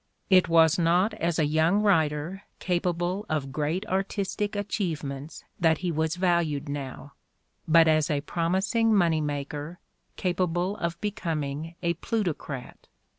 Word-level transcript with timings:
It 0.31 0.49
was 0.49 0.79
not 0.79 1.13
as 1.13 1.37
a 1.37 1.45
young 1.45 1.83
writer 1.83 2.41
capable 2.57 3.23
of 3.29 3.51
great 3.51 3.85
artistic 3.85 4.55
achievements 4.55 5.43
that 5.59 5.77
he 5.85 5.91
was 5.91 6.15
valued 6.15 6.67
now, 6.67 7.13
but 7.67 7.87
as 7.87 8.09
a 8.09 8.21
promising 8.21 8.95
money 8.95 9.21
maker 9.21 9.77
capable 10.15 10.75
of 10.77 10.99
becoming 11.01 11.75
a 11.83 11.93
plutocrat. 11.93 12.87